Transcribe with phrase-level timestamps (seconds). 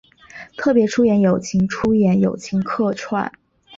[0.57, 3.31] 特别出演友情出演友情客串